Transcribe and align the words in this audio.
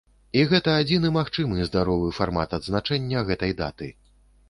І 0.39 0.45
гэта 0.53 0.73
адзіны 0.85 1.11
магчымы 1.19 1.69
здаровы 1.69 2.09
фармат 2.19 2.59
адзначэння 2.61 3.27
гэтай 3.33 3.59
даты. 3.65 3.97